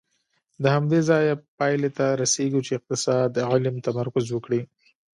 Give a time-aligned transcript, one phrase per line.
[0.61, 4.61] له همدې ځایه پایلې ته رسېږو چې اقتصاد علم تمرکز وکړي.